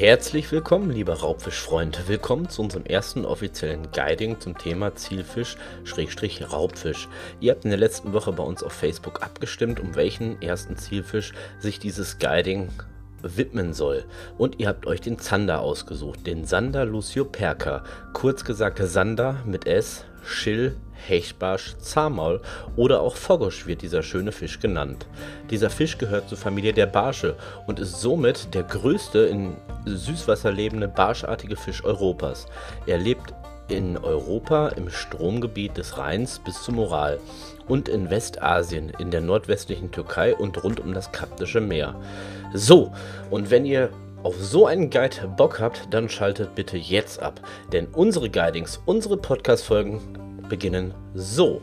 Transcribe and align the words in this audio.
Herzlich 0.00 0.50
willkommen, 0.50 0.90
lieber 0.90 1.12
Raubfischfreund. 1.12 2.08
Willkommen 2.08 2.48
zu 2.48 2.62
unserem 2.62 2.86
ersten 2.86 3.26
offiziellen 3.26 3.92
Guiding 3.92 4.40
zum 4.40 4.56
Thema 4.56 4.94
Zielfisch-Raubfisch. 4.94 7.06
Ihr 7.38 7.52
habt 7.52 7.66
in 7.66 7.70
der 7.70 7.78
letzten 7.78 8.14
Woche 8.14 8.32
bei 8.32 8.42
uns 8.42 8.62
auf 8.62 8.72
Facebook 8.72 9.22
abgestimmt, 9.22 9.78
um 9.78 9.96
welchen 9.96 10.40
ersten 10.40 10.78
Zielfisch 10.78 11.34
sich 11.58 11.80
dieses 11.80 12.18
Guiding 12.18 12.70
widmen 13.20 13.74
soll. 13.74 14.06
Und 14.38 14.58
ihr 14.58 14.68
habt 14.68 14.86
euch 14.86 15.02
den 15.02 15.18
Zander 15.18 15.60
ausgesucht, 15.60 16.26
den 16.26 16.46
Sander 16.46 16.86
Lucio 16.86 17.26
Perca. 17.26 17.84
Kurz 18.14 18.46
gesagt 18.46 18.80
Sander 18.82 19.42
mit 19.44 19.66
S, 19.66 20.06
Schill, 20.24 20.76
Hechtbarsch, 21.06 21.76
Zahnmaul 21.78 22.40
oder 22.76 23.00
auch 23.00 23.16
Foggosch 23.16 23.66
wird 23.66 23.82
dieser 23.82 24.02
schöne 24.02 24.32
Fisch 24.32 24.60
genannt. 24.60 25.06
Dieser 25.50 25.70
Fisch 25.70 25.98
gehört 25.98 26.28
zur 26.28 26.38
Familie 26.38 26.72
der 26.72 26.86
Barsche 26.86 27.36
und 27.66 27.80
ist 27.80 28.00
somit 28.00 28.54
der 28.54 28.64
größte 28.64 29.20
in 29.20 29.56
Süßwasser 29.86 30.52
lebende 30.52 30.88
barschartige 30.88 31.56
Fisch 31.56 31.82
Europas. 31.84 32.46
Er 32.86 32.98
lebt 32.98 33.34
in 33.68 33.96
Europa 33.96 34.68
im 34.70 34.90
Stromgebiet 34.90 35.76
des 35.76 35.96
Rheins 35.96 36.40
bis 36.40 36.62
zum 36.62 36.78
Ural 36.78 37.20
und 37.68 37.88
in 37.88 38.10
Westasien, 38.10 38.90
in 38.98 39.10
der 39.10 39.20
nordwestlichen 39.20 39.92
Türkei 39.92 40.34
und 40.34 40.62
rund 40.62 40.80
um 40.80 40.92
das 40.92 41.12
Kaptische 41.12 41.60
Meer. 41.60 41.94
So, 42.52 42.92
und 43.30 43.50
wenn 43.50 43.64
ihr 43.64 43.90
auf 44.22 44.36
so 44.38 44.66
einen 44.66 44.90
Guide 44.90 45.28
Bock 45.36 45.60
habt, 45.60 45.88
dann 45.90 46.08
schaltet 46.08 46.54
bitte 46.54 46.76
jetzt 46.76 47.22
ab, 47.22 47.40
denn 47.72 47.86
unsere 47.88 48.30
Guidings, 48.30 48.80
unsere 48.86 49.16
Podcast-Folgen 49.16 50.00
beginnen 50.48 50.94
so. 51.14 51.60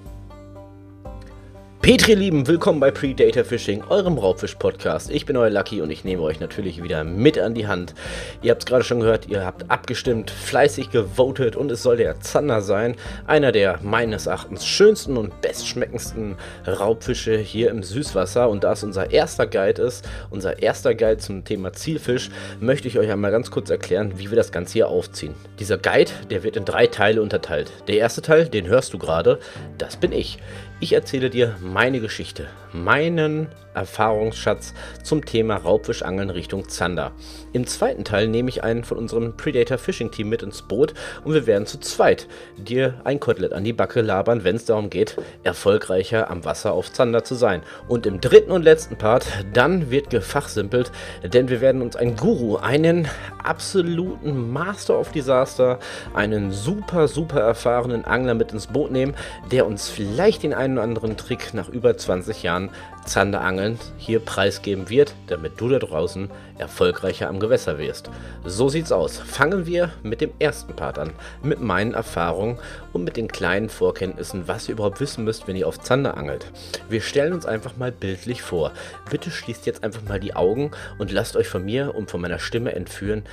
Petri 1.87 2.15
Lieben, 2.15 2.45
willkommen 2.47 2.81
bei 2.81 2.91
Predator 2.91 3.45
Fishing, 3.45 3.81
eurem 3.87 4.17
Raubfisch-Podcast. 4.17 5.09
Ich 5.09 5.25
bin 5.25 5.37
euer 5.37 5.49
Lucky 5.49 5.79
und 5.79 5.89
ich 5.89 6.03
nehme 6.03 6.21
euch 6.21 6.41
natürlich 6.41 6.83
wieder 6.83 7.05
mit 7.05 7.39
an 7.39 7.53
die 7.53 7.66
Hand. 7.66 7.94
Ihr 8.41 8.52
habt 8.52 8.63
es 8.63 8.66
gerade 8.66 8.83
schon 8.83 8.99
gehört, 8.99 9.29
ihr 9.29 9.45
habt 9.45 9.71
abgestimmt, 9.71 10.29
fleißig 10.29 10.89
gewotet 10.89 11.55
und 11.55 11.71
es 11.71 11.83
soll 11.83 11.95
der 11.95 12.19
Zander 12.19 12.59
sein. 12.59 12.97
Einer 13.25 13.53
der 13.53 13.79
meines 13.83 14.25
Erachtens 14.25 14.66
schönsten 14.66 15.16
und 15.16 15.39
bestschmeckendsten 15.39 16.35
Raubfische 16.67 17.38
hier 17.38 17.69
im 17.69 17.81
Süßwasser. 17.83 18.49
Und 18.49 18.66
da 18.66 18.73
es 18.73 18.83
unser 18.83 19.11
erster 19.11 19.47
Guide 19.47 19.81
ist, 19.81 20.05
unser 20.29 20.61
erster 20.61 20.94
Guide 20.94 21.19
zum 21.19 21.45
Thema 21.45 21.72
Zielfisch, 21.72 22.31
möchte 22.59 22.89
ich 22.89 22.99
euch 22.99 23.09
einmal 23.09 23.31
ganz 23.31 23.49
kurz 23.49 23.69
erklären, 23.69 24.11
wie 24.17 24.29
wir 24.29 24.35
das 24.35 24.51
Ganze 24.51 24.73
hier 24.73 24.89
aufziehen. 24.89 25.35
Dieser 25.57 25.77
Guide, 25.77 26.11
der 26.31 26.44
wird 26.44 26.57
in 26.57 26.66
drei 26.66 26.88
Teile 26.88 27.22
unterteilt. 27.22 27.72
Der 27.88 27.95
erste 27.95 28.22
Teil, 28.22 28.49
den 28.49 28.67
hörst 28.67 28.94
du 28.94 28.97
gerade, 28.97 29.39
das 29.77 29.95
bin 29.95 30.11
ich. 30.11 30.38
Ich 30.79 30.94
erzähle 30.94 31.31
dir 31.31 31.55
meine 31.78 32.00
Geschichte, 32.00 32.47
meinen 32.73 33.50
Erfahrungsschatz 33.78 34.73
zum 35.03 35.23
Thema 35.23 35.56
Raubfischangeln 35.56 36.30
Richtung 36.30 36.67
Zander. 36.67 37.11
Im 37.53 37.67
zweiten 37.67 38.03
Teil 38.03 38.28
nehme 38.28 38.50
ich 38.50 38.64
einen 38.64 38.84
von 38.84 38.97
unserem 38.97 39.38
Predator 39.38 39.78
Fishing 39.78 40.11
Team 40.11 40.30
mit 40.30 40.44
ins 40.44 40.64
Boot 40.64 40.94
und 41.23 41.34
wir 41.34 41.47
werden 41.47 41.66
zu 41.67 41.80
zweit 41.80 42.28
dir 42.58 43.00
ein 43.03 43.19
Kotelett 43.19 43.53
an 43.53 43.64
die 43.64 43.73
Backe 43.73 44.02
labern, 44.02 44.44
wenn 44.44 44.56
es 44.56 44.66
darum 44.66 44.89
geht, 44.89 45.16
erfolgreicher 45.44 46.30
am 46.30 46.44
Wasser 46.44 46.73
auf 46.73 46.92
Zander 46.92 47.23
zu 47.23 47.36
sein. 47.36 47.61
Und 47.88 48.06
im 48.06 48.19
dritten 48.19 48.52
und 48.52 48.64
letzten 48.64 48.97
Part, 48.97 49.28
dann 49.53 49.91
wird 49.91 50.09
gefachsimpelt, 50.09 50.91
denn 51.23 51.50
wir 51.50 51.62
werden 51.62 51.81
uns 51.81 51.95
einen 51.95 52.16
Guru, 52.16 52.58
einen 52.58 53.08
absoluten 53.44 54.52
Master 54.52 55.00
of 55.00 55.12
Disaster, 55.12 55.80
einen 56.14 56.52
super, 56.52 57.08
super 57.08 57.41
erfahrenen 57.41 58.06
Angler 58.06 58.34
mit 58.34 58.52
ins 58.52 58.67
Boot 58.67 58.91
nehmen, 58.91 59.14
der 59.52 59.67
uns 59.67 59.89
vielleicht 59.89 60.44
den 60.44 60.53
einen 60.53 60.73
oder 60.73 60.84
anderen 60.84 61.17
Trick 61.17 61.53
nach 61.53 61.69
über 61.69 61.95
20 61.95 62.44
Jahren 62.44 62.69
Zanderangeln 63.06 63.66
hier 63.97 64.19
preisgeben 64.19 64.89
wird, 64.89 65.13
damit 65.27 65.59
du 65.59 65.67
da 65.67 65.79
draußen 65.79 66.29
erfolgreicher 66.57 67.27
am 67.27 67.39
Gewässer 67.39 67.77
wirst. 67.77 68.09
So 68.45 68.69
sieht's 68.69 68.91
aus. 68.91 69.17
Fangen 69.17 69.65
wir 69.65 69.91
mit 70.03 70.22
dem 70.22 70.31
ersten 70.39 70.75
Part 70.75 71.00
an, 71.00 71.11
mit 71.44 71.59
meinen 71.59 71.94
Erfahrungen 71.94 72.59
und 72.94 73.03
mit 73.03 73.17
den 73.17 73.27
kleinen 73.27 73.69
Vorkenntnissen, 73.69 74.47
was 74.47 74.69
ihr 74.69 74.73
überhaupt 74.73 75.01
wissen 75.01 75.23
müsst, 75.23 75.47
wenn 75.47 75.56
ihr 75.56 75.67
auf 75.67 75.79
Zander 75.81 76.16
angelt. 76.16 76.51
Wir 76.88 77.01
stellen 77.01 77.33
uns 77.33 77.45
einfach 77.45 77.75
mal 77.77 77.91
bildlich 77.91 78.41
vor. 78.41 78.72
Bitte 79.09 79.31
schließt 79.31 79.66
jetzt 79.66 79.83
einfach 79.83 80.03
mal 80.07 80.19
die 80.19 80.35
Augen 80.35 80.72
und 81.00 81.11
lasst 81.11 81.35
euch 81.35 81.47
von 81.47 81.66
mir 81.66 81.95
und 81.95 82.09
von 82.11 82.22
meiner 82.22 82.39
Stimme 82.39 82.73
entführen 82.73 83.23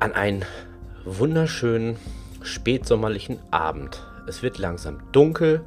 an 0.00 0.12
einen 0.12 0.44
wunderschönen 1.04 1.96
spätsommerlichen 2.42 3.38
Abend. 3.50 4.02
Es 4.26 4.42
wird 4.42 4.58
langsam 4.58 5.00
dunkel. 5.12 5.62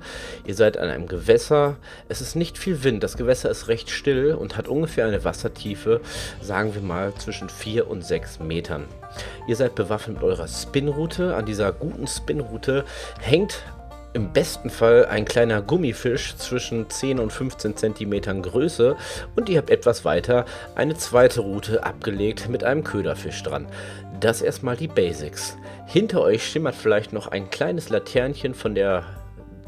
Ihr 0.46 0.56
seid 0.56 0.78
an 0.78 0.90
einem 0.90 1.08
Gewässer. 1.08 1.78
Es 2.10 2.22
ist 2.22 2.36
nicht 2.36 2.58
viel 2.58 2.84
Wind. 2.84 3.04
Das 3.04 3.18
Gewässer 3.18 3.50
ist 3.50 3.68
recht 3.68 3.90
still 3.90 4.34
und 4.34 4.58
hat 4.58 4.68
ungefähr 4.68 5.06
eine 5.06 5.24
Wassertiefe, 5.24 6.02
sagen 6.42 6.74
wir 6.74 6.82
mal, 6.82 7.14
zwischen 7.16 7.50
4 7.50 7.88
und 7.88 8.04
6 8.04 8.40
Metern. 8.40 8.86
Ihr 9.48 9.56
seid 9.56 9.76
bewaffnet 9.76 10.18
mit 10.18 10.24
eurer 10.24 10.48
Spinroute. 10.48 11.36
An 11.36 11.46
dieser 11.46 11.72
guten 11.72 12.08
Spinroute 12.08 12.86
hängt 13.20 13.64
im 14.18 14.34
besten 14.34 14.72
Fall 14.72 15.06
ein 15.06 15.26
kleiner 15.26 15.62
Gummifisch 15.62 16.36
zwischen 16.38 16.90
10 16.90 17.20
und 17.20 17.32
15 17.32 17.78
cm 17.78 18.42
Größe 18.42 18.98
und 19.36 19.48
ihr 19.48 19.60
habt 19.60 19.70
etwas 19.70 20.06
weiter 20.06 20.46
eine 20.74 20.96
zweite 20.96 21.42
Route 21.42 21.84
abgelegt 21.84 22.50
mit 22.50 22.64
einem 22.64 22.84
Köderfisch 22.84 23.44
dran. 23.44 23.68
Das 24.20 24.42
erstmal 24.42 24.76
die 24.76 24.88
Basics. 24.88 25.56
Hinter 25.86 26.22
euch 26.22 26.44
schimmert 26.44 26.74
vielleicht 26.74 27.14
noch 27.14 27.28
ein 27.28 27.52
kleines 27.52 27.90
Laternchen 27.90 28.56
von 28.56 28.74
der 28.74 29.04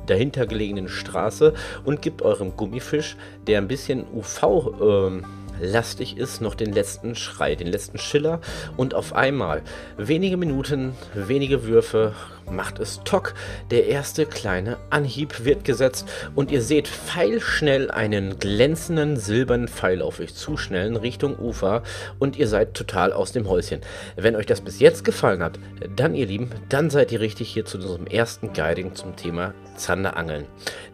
dahinter 0.08 0.48
gelegenen 0.48 0.90
Straße 0.90 1.54
und 1.86 2.02
gibt 2.02 2.24
eurem 2.24 2.58
Gummifisch, 2.58 3.18
der 3.46 3.60
ein 3.60 3.68
bisschen 3.68 4.04
UV 4.12 4.42
äh, 4.82 5.22
lastig 5.62 6.18
ist, 6.18 6.42
noch 6.42 6.56
den 6.56 6.74
letzten 6.74 7.16
Schrei, 7.16 7.56
den 7.56 7.68
letzten 7.68 7.98
Schiller 7.98 8.40
und 8.78 8.94
auf 8.94 9.14
einmal, 9.14 9.62
wenige 9.98 10.38
Minuten, 10.38 10.94
wenige 11.14 11.66
Würfe, 11.66 12.14
macht 12.52 12.80
es 12.80 13.02
Tock. 13.04 13.34
Der 13.72 13.88
erste 13.88 14.26
kleine 14.26 14.78
Anhieb 14.90 15.46
wird 15.46 15.64
gesetzt 15.64 16.08
und 16.36 16.52
ihr 16.52 16.62
seht 16.62 16.88
pfeilschnell 16.88 17.92
einen 17.92 18.40
glänzenden 18.40 19.18
silbernen 19.18 19.68
Pfeil 19.68 20.02
auf 20.02 20.20
euch 20.20 20.34
zuschnellen 20.36 20.96
Richtung 20.96 21.38
Ufer 21.38 21.84
und 22.20 22.38
ihr 22.38 22.48
seid 22.48 22.74
total 22.74 23.14
aus 23.14 23.32
dem 23.32 23.48
Häuschen. 23.48 23.82
Wenn 24.16 24.36
euch 24.36 24.46
das 24.46 24.62
bis 24.62 24.80
jetzt 24.80 25.04
gefallen 25.04 25.44
hat, 25.44 25.60
dann 25.96 26.16
ihr 26.16 26.26
Lieben, 26.26 26.50
dann 26.70 26.90
seid 26.90 27.12
ihr 27.12 27.20
richtig 27.20 27.50
hier 27.50 27.66
zu 27.66 27.78
unserem 27.78 28.08
ersten 28.08 28.54
Guiding 28.54 28.96
zum 28.96 29.16
Thema 29.16 29.54
Zanderangeln. 29.76 30.46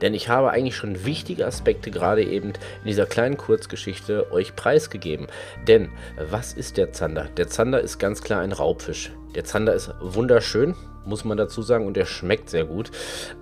Denn 0.01 0.13
ich 0.13 0.29
habe 0.29 0.51
eigentlich 0.51 0.75
schon 0.75 1.05
wichtige 1.05 1.45
Aspekte 1.45 1.91
gerade 1.91 2.23
eben 2.23 2.49
in 2.49 2.87
dieser 2.87 3.05
kleinen 3.05 3.37
Kurzgeschichte 3.37 4.31
euch 4.31 4.55
preisgegeben. 4.55 5.27
Denn 5.67 5.89
was 6.29 6.53
ist 6.53 6.77
der 6.77 6.93
Zander? 6.93 7.25
Der 7.37 7.47
Zander 7.47 7.81
ist 7.81 7.99
ganz 7.99 8.21
klar 8.21 8.41
ein 8.41 8.51
Raubfisch. 8.51 9.11
Der 9.35 9.43
Zander 9.43 9.73
ist 9.73 9.93
wunderschön, 9.99 10.75
muss 11.05 11.25
man 11.25 11.37
dazu 11.37 11.61
sagen, 11.61 11.85
und 11.85 11.95
der 11.95 12.05
schmeckt 12.05 12.49
sehr 12.49 12.65
gut. 12.65 12.91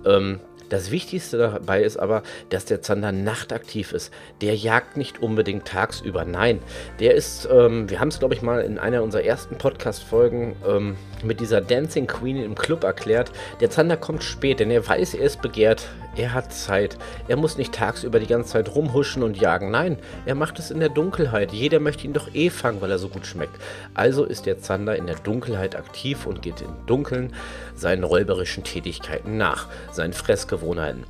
Ähm, 0.04 0.40
das 0.68 0.90
Wichtigste 0.90 1.38
dabei 1.38 1.82
ist 1.82 1.96
aber, 1.96 2.22
dass 2.50 2.64
der 2.64 2.82
Zander 2.82 3.12
nachtaktiv 3.12 3.92
ist. 3.92 4.12
Der 4.40 4.54
jagt 4.54 4.96
nicht 4.96 5.22
unbedingt 5.22 5.66
tagsüber. 5.66 6.24
Nein, 6.24 6.60
der 7.00 7.14
ist, 7.14 7.48
ähm, 7.50 7.90
wir 7.90 8.00
haben 8.00 8.08
es 8.08 8.18
glaube 8.18 8.34
ich 8.34 8.42
mal 8.42 8.60
in 8.62 8.78
einer 8.78 9.02
unserer 9.02 9.24
ersten 9.24 9.56
Podcast-Folgen 9.56 10.56
ähm, 10.66 10.96
mit 11.22 11.40
dieser 11.40 11.60
Dancing 11.60 12.06
Queen 12.06 12.42
im 12.42 12.54
Club 12.54 12.84
erklärt. 12.84 13.32
Der 13.60 13.70
Zander 13.70 13.96
kommt 13.96 14.22
spät, 14.22 14.60
denn 14.60 14.70
er 14.70 14.86
weiß, 14.86 15.14
er 15.14 15.24
ist 15.24 15.42
begehrt. 15.42 15.88
Er 16.16 16.32
hat 16.32 16.52
Zeit. 16.52 16.96
Er 17.26 17.36
muss 17.36 17.58
nicht 17.58 17.74
tagsüber 17.74 18.20
die 18.20 18.28
ganze 18.28 18.52
Zeit 18.52 18.72
rumhuschen 18.72 19.24
und 19.24 19.36
jagen. 19.36 19.72
Nein, 19.72 19.98
er 20.26 20.36
macht 20.36 20.60
es 20.60 20.70
in 20.70 20.78
der 20.78 20.88
Dunkelheit. 20.88 21.52
Jeder 21.52 21.80
möchte 21.80 22.04
ihn 22.04 22.12
doch 22.12 22.32
eh 22.34 22.50
fangen, 22.50 22.80
weil 22.80 22.90
er 22.92 22.98
so 22.98 23.08
gut 23.08 23.26
schmeckt. 23.26 23.56
Also 23.94 24.24
ist 24.24 24.46
der 24.46 24.60
Zander 24.60 24.94
in 24.94 25.06
der 25.06 25.16
Dunkelheit 25.16 25.74
aktiv 25.74 26.26
und 26.26 26.40
geht 26.40 26.60
im 26.60 26.86
Dunkeln 26.86 27.32
seinen 27.74 28.04
räuberischen 28.04 28.62
Tätigkeiten 28.62 29.36
nach, 29.36 29.66
seinen 29.90 30.12
Fressgewohnheiten. 30.54 31.04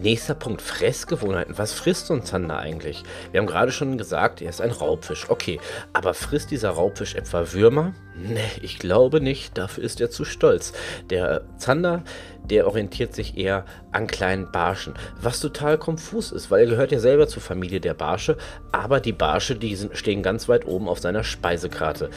Nächster 0.00 0.34
Punkt, 0.34 0.62
Fressgewohnheiten. 0.62 1.58
Was 1.58 1.72
frisst 1.72 2.06
so 2.06 2.14
ein 2.14 2.24
Zander 2.24 2.58
eigentlich? 2.58 3.02
Wir 3.32 3.40
haben 3.40 3.48
gerade 3.48 3.72
schon 3.72 3.98
gesagt, 3.98 4.40
er 4.40 4.50
ist 4.50 4.60
ein 4.60 4.70
Raubfisch. 4.70 5.28
Okay, 5.28 5.58
aber 5.92 6.14
frisst 6.14 6.52
dieser 6.52 6.70
Raubfisch 6.70 7.16
etwa 7.16 7.52
Würmer? 7.52 7.92
Nee, 8.14 8.38
ich 8.60 8.78
glaube 8.78 9.20
nicht. 9.20 9.58
Dafür 9.58 9.82
ist 9.82 10.00
er 10.00 10.10
zu 10.10 10.24
stolz. 10.24 10.72
Der 11.10 11.42
Zander, 11.58 12.04
der 12.44 12.68
orientiert 12.68 13.12
sich 13.16 13.36
eher 13.36 13.64
an 13.90 14.06
kleinen 14.06 14.52
Barschen. 14.52 14.94
Was 15.20 15.40
total 15.40 15.78
konfus 15.78 16.30
ist, 16.30 16.52
weil 16.52 16.60
er 16.60 16.70
gehört 16.70 16.92
ja 16.92 17.00
selber 17.00 17.26
zur 17.26 17.42
Familie 17.42 17.80
der 17.80 17.94
Barsche. 17.94 18.36
Aber 18.70 19.00
die 19.00 19.12
Barsche, 19.12 19.56
die 19.56 19.76
stehen 19.94 20.22
ganz 20.22 20.48
weit 20.48 20.64
oben 20.64 20.88
auf 20.88 21.00
seiner 21.00 21.24
Speisekarte. 21.24 22.10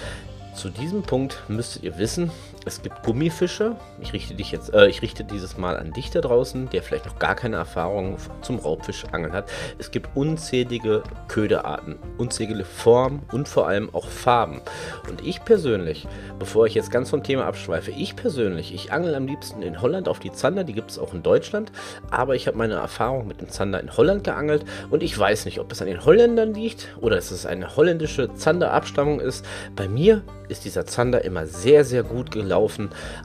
Zu 0.54 0.69
diesem 0.69 1.02
Punkt 1.02 1.42
müsstet 1.48 1.81
ihr 1.84 1.98
wissen, 1.98 2.31
es 2.66 2.82
gibt 2.82 3.04
Gummifische. 3.04 3.76
Ich 4.02 4.12
richte 4.12 4.34
dich 4.34 4.52
jetzt, 4.52 4.74
äh, 4.74 4.88
ich 4.88 5.04
richte 5.04 5.24
dieses 5.24 5.58
Mal 5.58 5.78
an 5.78 5.94
dich 5.94 6.10
da 6.10 6.20
draußen, 6.20 6.70
der 6.72 6.82
vielleicht 6.82 7.06
noch 7.06 7.20
gar 7.20 7.36
keine 7.36 7.58
Erfahrung 7.58 8.18
zum 8.42 8.58
Raubfischangeln 8.58 9.34
hat. 9.34 9.50
Es 9.78 9.92
gibt 9.92 10.10
unzählige 10.16 11.04
Köderarten, 11.28 11.98
unzählige 12.18 12.66
Formen 12.66 13.22
und 13.32 13.48
vor 13.48 13.68
allem 13.68 13.94
auch 13.94 14.08
Farben. 14.08 14.62
Und 15.08 15.26
ich 15.26 15.46
persönlich, 15.46 16.08
bevor 16.40 16.66
ich 16.66 16.74
jetzt 16.74 16.90
ganz 16.90 17.12
vom 17.12 17.22
Thema 17.22 17.46
abschweife, 17.46 17.92
ich 17.92 18.16
persönlich, 18.16 18.74
ich 18.74 18.92
angel 18.92 19.14
am 19.14 19.28
liebsten 19.28 19.62
in 19.62 19.82
Holland 19.82 20.10
auf 20.10 20.20
die 20.20 20.32
Zander, 20.32 20.64
die 20.64 20.74
gibt 20.74 20.90
es 20.90 20.98
auch 20.98 21.14
in 21.14 21.22
Deutschland, 21.22 21.72
aber 22.10 22.36
ich 22.36 22.48
habe 22.48 22.58
meine 22.58 22.76
Erfahrung 22.76 23.28
mit 23.28 23.42
dem 23.42 23.50
Zander 23.50 23.80
in 23.80 23.96
Holland 23.96 24.24
geangelt 24.24 24.66
und 24.90 25.04
ich 25.04 25.18
weiß 25.18 25.46
nicht, 25.46 25.60
ob 25.60 25.72
es 25.72 25.82
an 25.82 25.88
den 25.88 26.04
Holländern 26.04 26.54
liegt 26.56 26.88
oder 27.00 27.18
es 27.18 27.46
eine 27.46 27.76
holländische 27.76 28.34
Zanderabstammung 28.34 29.20
ist. 29.20 29.46
Bei 29.76 29.88
mir 29.88 30.24
ist 30.48 30.66
dieser 30.66 30.86
Zander 30.86 31.24
immer 31.26 31.46
sehr, 31.46 31.84
sehr 31.84 32.04
gut 32.04 32.32
gelaufen 32.32 32.55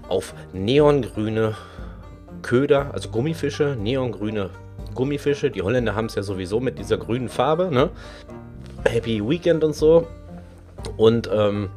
auf 0.08 0.34
neongrüne 0.52 1.54
Köder, 2.42 2.92
also 2.92 3.08
Gummifische, 3.10 3.76
neongrüne 3.78 4.50
Gummifische. 4.94 5.50
Die 5.50 5.62
Holländer 5.62 5.94
haben 5.94 6.06
es 6.06 6.14
ja 6.14 6.22
sowieso 6.22 6.60
mit 6.60 6.78
dieser 6.78 6.96
grünen 6.96 7.28
Farbe, 7.28 7.70
ne? 7.70 7.90
Happy 8.84 9.26
Weekend 9.26 9.62
und 9.62 9.74
so. 9.74 10.06
Und 10.96 11.28
ähm, 11.32 11.70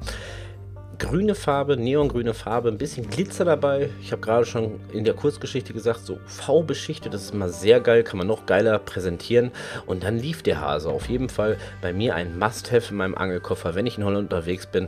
grüne 1.04 1.36
Farbe, 1.36 1.76
neongrüne 1.76 2.34
Farbe, 2.34 2.70
ein 2.70 2.78
bisschen 2.78 3.10
Glitzer 3.10 3.44
dabei. 3.44 3.90
Ich 4.02 4.14
habe 4.14 4.22
gerade 4.22 4.46
schon 4.46 4.80
in 4.94 5.04
der 5.04 5.14
Kurzgeschichte 5.14 5.74
gesagt, 5.74 6.06
so 6.06 6.18
V-beschichtet, 6.26 7.14
das 7.14 7.24
ist 7.24 7.34
immer 7.34 7.50
sehr 7.50 7.82
geil, 7.82 8.04
kann 8.04 8.18
man 8.18 8.28
noch 8.28 8.46
geiler 8.46 8.80
präsentieren. 8.80 9.52
Und 9.86 10.04
dann 10.04 10.18
lief 10.18 10.44
der 10.44 10.62
Hase. 10.62 10.90
Auf 10.90 11.10
jeden 11.10 11.28
Fall 11.28 11.58
bei 11.82 11.92
mir 11.92 12.16
ein 12.16 12.40
Must-Have 12.40 12.92
in 12.92 12.96
meinem 12.96 13.16
Angelkoffer, 13.16 13.76
wenn 13.76 13.86
ich 13.86 13.98
in 13.98 14.06
Holland 14.06 14.32
unterwegs 14.32 14.66
bin. 14.66 14.88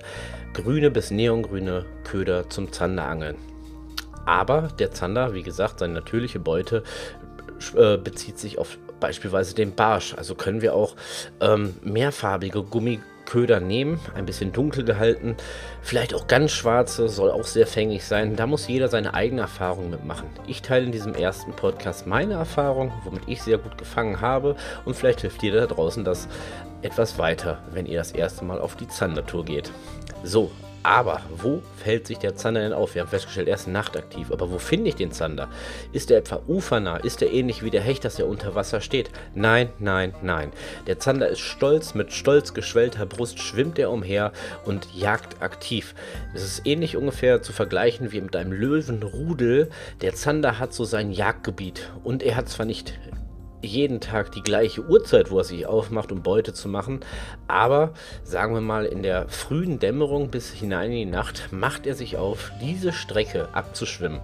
Grüne 0.54 0.90
bis 0.90 1.12
neongrüne 1.12 1.84
Köder 2.06 2.50
zum 2.50 2.72
Zanderangeln. 2.72 3.36
Aber 4.26 4.70
der 4.80 4.92
Zander, 4.92 5.34
wie 5.34 5.44
gesagt, 5.44 5.80
seine 5.80 5.96
natürliche 5.96 6.40
Beute 6.40 6.84
äh, 7.76 7.98
bezieht 7.98 8.40
sich 8.40 8.58
auf 8.58 8.78
beispielsweise 9.02 9.54
den 9.54 9.76
Barsch. 9.76 10.14
Also 10.14 10.34
können 10.34 10.62
wir 10.62 10.76
auch 10.76 10.96
ähm, 11.42 11.76
mehrfarbige 11.84 12.64
Gummi 12.64 13.02
Köder 13.26 13.60
nehmen, 13.60 14.00
ein 14.14 14.26
bisschen 14.26 14.52
dunkel 14.52 14.84
gehalten, 14.84 15.36
vielleicht 15.82 16.14
auch 16.14 16.28
ganz 16.28 16.52
schwarze, 16.52 17.10
soll 17.10 17.32
auch 17.32 17.46
sehr 17.46 17.68
fängig 17.68 18.06
sein. 18.06 18.36
Da 18.36 18.48
muss 18.48 18.68
jeder 18.68 18.88
seine 18.88 19.14
eigene 19.14 19.42
Erfahrung 19.42 19.90
mitmachen. 19.90 20.30
Ich 20.48 20.62
teile 20.62 20.86
in 20.86 20.92
diesem 20.92 21.14
ersten 21.14 21.54
Podcast 21.54 22.08
meine 22.08 22.36
Erfahrung, 22.36 22.92
womit 23.04 23.24
ich 23.28 23.42
sehr 23.42 23.58
gut 23.58 23.78
gefangen 23.78 24.22
habe 24.22 24.56
und 24.86 24.96
vielleicht 24.96 25.22
hilft 25.22 25.42
dir 25.42 25.54
da 25.54 25.66
draußen 25.66 26.04
das 26.04 26.28
etwas 26.82 27.18
weiter, 27.18 27.60
wenn 27.72 27.86
ihr 27.86 27.98
das 27.98 28.12
erste 28.12 28.46
Mal 28.46 28.60
auf 28.60 28.76
die 28.76 28.88
Zandertour 28.88 29.46
geht. 29.46 29.72
So, 30.24 30.52
aber 30.86 31.22
wo 31.36 31.64
fällt 31.84 32.06
sich 32.06 32.20
der 32.20 32.36
Zander 32.36 32.62
denn 32.62 32.72
auf? 32.72 32.94
Wir 32.94 33.02
haben 33.02 33.10
festgestellt, 33.10 33.48
er 33.48 33.56
ist 33.56 33.68
nachtaktiv. 33.68 34.32
Aber 34.32 34.52
wo 34.52 34.60
finde 34.60 34.90
ich 34.90 34.96
den 34.96 35.12
Zander? 35.12 35.50
Ist 35.94 36.12
er 36.12 36.20
etwa 36.20 36.42
ufernah? 36.48 36.98
Ist 36.98 37.24
er 37.24 37.32
ähnlich 37.32 37.64
wie 37.64 37.72
der 37.72 37.82
Hecht, 37.82 38.06
dass 38.06 38.20
er 38.20 38.28
unter 38.28 38.54
Wasser 38.54 38.82
steht? 38.82 39.10
Nein, 39.34 39.70
nein, 39.80 40.14
nein. 40.22 40.52
Der 40.86 41.00
Zander 41.00 41.28
ist 41.28 41.40
stolz, 41.40 41.96
mit 41.96 42.14
stolz 42.14 42.54
geschwellter 42.54 43.08
Brust 43.08 43.40
schwimmt 43.40 43.80
er 43.80 43.90
umher 43.90 44.32
und 44.66 44.88
jagt 44.94 45.42
aktiv. 45.42 45.96
Es 46.36 46.44
ist 46.44 46.68
ähnlich 46.68 46.96
ungefähr 46.96 47.42
zu 47.42 47.52
vergleichen 47.52 48.12
wie 48.12 48.22
mit 48.22 48.36
einem 48.36 48.52
Löwenrudel. 48.52 49.72
Der 50.02 50.14
Zander 50.14 50.60
hat 50.60 50.74
so 50.74 50.84
sein 50.84 51.12
Jagdgebiet 51.12 51.90
und 52.04 52.22
er 52.22 52.36
hat 52.36 52.48
zwar 52.48 52.68
nicht 52.68 52.94
jeden 53.66 54.00
Tag 54.00 54.32
die 54.32 54.42
gleiche 54.42 54.86
Uhrzeit, 54.86 55.32
wo 55.32 55.40
er 55.40 55.44
sich 55.44 55.66
aufmacht, 55.66 56.12
um 56.12 56.24
Beute 56.24 56.54
zu 56.54 56.70
machen. 56.70 57.02
Aber 57.48 57.94
sagen 58.24 58.54
wir 58.54 58.62
mal, 58.62 58.86
in 58.86 59.04
der 59.04 59.28
frühen 59.28 59.80
Dämmerung 59.80 60.30
bis 60.30 60.52
hinein 60.52 60.92
in 60.92 60.98
die 60.98 61.06
Nacht 61.06 61.50
macht 61.52 61.86
er 61.86 61.96
sich 61.96 62.18
auf, 62.18 62.52
diese 62.62 62.94
Strecke 62.94 63.50
abzuschwimmen. 63.54 64.22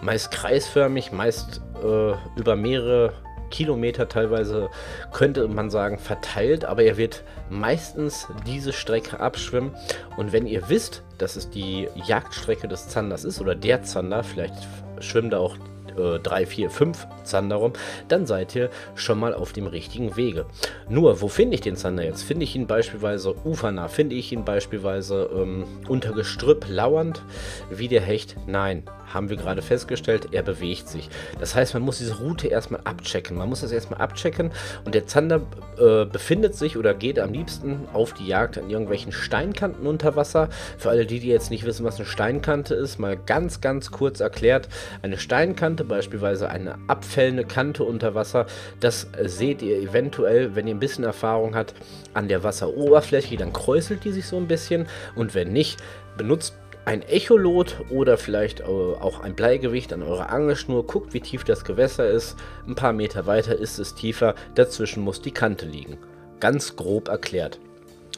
Meist 0.00 0.30
kreisförmig, 0.30 1.12
meist 1.12 1.60
äh, 1.82 2.12
über 2.38 2.56
mehrere 2.56 3.12
Kilometer 3.50 4.08
teilweise, 4.08 4.68
könnte 5.12 5.48
man 5.48 5.70
sagen, 5.70 5.98
verteilt, 5.98 6.64
aber 6.64 6.82
er 6.82 6.96
wird 6.96 7.22
meistens 7.50 8.26
diese 8.46 8.72
Strecke 8.72 9.20
abschwimmen. 9.20 9.74
Und 10.16 10.32
wenn 10.32 10.46
ihr 10.46 10.68
wisst, 10.68 11.02
dass 11.18 11.36
es 11.36 11.50
die 11.50 11.88
Jagdstrecke 12.06 12.68
des 12.68 12.88
Zanders 12.88 13.24
ist 13.24 13.40
oder 13.40 13.54
der 13.54 13.82
Zander, 13.82 14.22
vielleicht 14.22 14.54
schwimmt 15.00 15.32
er 15.32 15.40
auch 15.40 15.56
3, 15.98 16.46
4, 16.46 16.70
5 16.70 17.06
Zander 17.24 17.56
rum, 17.56 17.72
dann 18.08 18.26
seid 18.26 18.54
ihr 18.54 18.70
schon 18.94 19.18
mal 19.18 19.34
auf 19.34 19.52
dem 19.52 19.66
richtigen 19.66 20.16
Wege. 20.16 20.46
Nur, 20.88 21.20
wo 21.20 21.28
finde 21.28 21.54
ich 21.54 21.60
den 21.60 21.76
Zander 21.76 22.04
jetzt? 22.04 22.22
Finde 22.22 22.44
ich 22.44 22.56
ihn 22.56 22.66
beispielsweise 22.66 23.34
ufernah? 23.44 23.88
Finde 23.88 24.16
ich 24.16 24.32
ihn 24.32 24.44
beispielsweise 24.44 25.28
ähm, 25.34 25.64
unter 25.88 26.12
Gestrüpp 26.12 26.66
lauernd 26.68 27.22
wie 27.70 27.88
der 27.88 28.02
Hecht? 28.02 28.36
Nein 28.46 28.84
haben 29.12 29.30
wir 29.30 29.36
gerade 29.36 29.62
festgestellt, 29.62 30.28
er 30.32 30.42
bewegt 30.42 30.88
sich. 30.88 31.08
Das 31.40 31.54
heißt, 31.54 31.74
man 31.74 31.82
muss 31.82 31.98
diese 31.98 32.18
Route 32.18 32.48
erstmal 32.48 32.80
abchecken. 32.84 33.36
Man 33.36 33.48
muss 33.48 33.60
das 33.62 33.72
erstmal 33.72 34.00
abchecken 34.00 34.50
und 34.84 34.94
der 34.94 35.06
Zander 35.06 35.40
äh, 35.78 36.04
befindet 36.04 36.54
sich 36.54 36.76
oder 36.76 36.94
geht 36.94 37.18
am 37.18 37.32
liebsten 37.32 37.88
auf 37.92 38.12
die 38.14 38.26
Jagd 38.26 38.58
an 38.58 38.70
irgendwelchen 38.70 39.12
Steinkanten 39.12 39.86
unter 39.86 40.16
Wasser. 40.16 40.48
Für 40.76 40.90
alle 40.90 41.06
die, 41.06 41.20
die 41.20 41.28
jetzt 41.28 41.50
nicht 41.50 41.64
wissen, 41.64 41.84
was 41.84 41.96
eine 41.96 42.06
Steinkante 42.06 42.74
ist, 42.74 42.98
mal 42.98 43.16
ganz, 43.16 43.60
ganz 43.60 43.90
kurz 43.90 44.20
erklärt. 44.20 44.68
Eine 45.02 45.18
Steinkante, 45.18 45.87
beispielsweise 45.88 46.48
eine 46.48 46.78
abfällende 46.86 47.44
Kante 47.44 47.84
unter 47.84 48.14
Wasser, 48.14 48.46
das 48.80 49.08
seht 49.24 49.62
ihr 49.62 49.78
eventuell, 49.78 50.54
wenn 50.54 50.66
ihr 50.66 50.74
ein 50.74 50.80
bisschen 50.80 51.04
Erfahrung 51.04 51.54
habt, 51.56 51.74
an 52.14 52.28
der 52.28 52.44
Wasseroberfläche, 52.44 53.36
dann 53.36 53.52
kräuselt 53.52 54.04
die 54.04 54.12
sich 54.12 54.26
so 54.26 54.36
ein 54.36 54.46
bisschen 54.46 54.86
und 55.16 55.34
wenn 55.34 55.52
nicht, 55.52 55.82
benutzt 56.16 56.54
ein 56.84 57.02
Echolot 57.02 57.76
oder 57.90 58.16
vielleicht 58.16 58.62
auch 58.64 59.20
ein 59.20 59.34
Bleigewicht 59.34 59.92
an 59.92 60.02
eurer 60.02 60.30
Angelschnur. 60.30 60.86
Guckt, 60.86 61.12
wie 61.12 61.20
tief 61.20 61.44
das 61.44 61.64
Gewässer 61.64 62.08
ist. 62.08 62.36
Ein 62.66 62.76
paar 62.76 62.94
Meter 62.94 63.26
weiter 63.26 63.58
ist 63.58 63.78
es 63.78 63.94
tiefer. 63.94 64.34
Dazwischen 64.54 65.02
muss 65.02 65.20
die 65.20 65.30
Kante 65.30 65.66
liegen. 65.66 65.98
Ganz 66.40 66.76
grob 66.76 67.08
erklärt. 67.08 67.60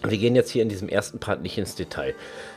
Wir 0.03 0.17
gehen 0.17 0.35
jetzt 0.35 0.51
hier 0.51 0.63
in 0.63 0.71
diesem 0.71 0.89
ersten 0.89 1.19
Part 1.19 1.43
nicht 1.43 1.59
ins 1.59 1.75
Detail. 1.75 2.15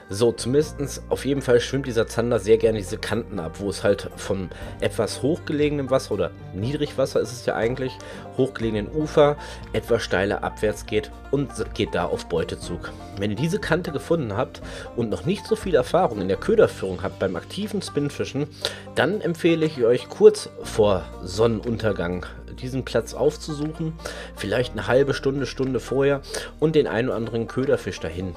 So, 0.10 0.31
zumindest 0.31 1.01
auf 1.10 1.25
jeden 1.25 1.42
Fall 1.42 1.60
schwimmt 1.60 1.88
dieser 1.88 2.07
Zander 2.07 2.40
sehr 2.40 2.57
gerne 2.57 2.78
diese 2.78 2.98
Kanten 2.98 3.40
ab, 3.40 3.60
wo 3.60 3.69
es 3.69 3.84
halt 3.84 4.10
von 4.16 4.50
etwas 4.80 5.22
hochgelegenem 5.22 5.90
Wasser 5.90 6.13
oder 6.13 6.31
Niedrigwasser 6.54 7.19
ist 7.19 7.31
es 7.31 7.45
ja 7.45 7.56
eigentlich, 7.56 7.98
hochgelegenen 8.38 8.90
Ufer 8.90 9.38
etwas 9.74 10.04
steiler 10.04 10.44
abwärts 10.44 10.86
geht 10.86 11.12
und 11.31 11.51
geht 11.74 11.95
da 11.95 12.06
auf 12.06 12.28
Beutezug. 12.28 12.92
Wenn 13.18 13.31
ihr 13.31 13.38
diese 13.38 13.60
Kante 13.60 13.92
gefunden 13.92 14.38
habt 14.38 14.62
und 14.96 15.10
noch 15.10 15.25
nicht 15.25 15.46
so 15.46 15.56
viel 15.56 15.75
Erfahrung 15.75 16.22
in 16.22 16.28
der 16.30 16.38
Köderführung 16.38 17.04
habt 17.04 17.19
beim 17.19 17.36
aktiven 17.36 17.81
Spinnfischen, 17.81 18.48
dann 18.96 19.19
empfehle 19.19 19.66
ich 19.66 19.84
euch 19.84 20.07
kurz 20.07 20.50
vor 20.63 21.04
Sonnenuntergang 21.24 22.25
diesen 22.61 22.85
Platz 22.85 23.13
aufzusuchen, 23.13 23.94
vielleicht 24.35 24.73
eine 24.73 24.88
halbe 24.88 25.13
Stunde, 25.13 25.45
Stunde 25.45 25.79
vorher 25.79 26.21
und 26.59 26.75
den 26.75 26.88
einen 26.88 27.09
oder 27.09 27.17
anderen 27.17 27.47
Köderfisch 27.47 28.00
dahin 28.00 28.35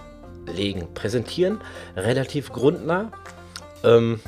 legen. 0.55 0.89
Präsentieren 0.95 1.61
relativ 1.97 2.53
grundnah. 2.53 3.13
Ähm, 3.85 4.21